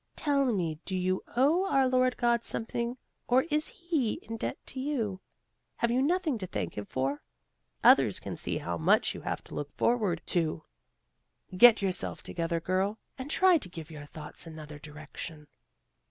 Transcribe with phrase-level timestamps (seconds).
[0.15, 4.79] Tell me do you owe our Lord God something or is He in debt to
[4.79, 5.21] you?
[5.75, 7.21] Have you nothing to thank him for?
[7.83, 10.63] Others can see how much you have to look forward to.
[11.55, 15.45] Get yourself together, girl, and try to give your thoughts another direction."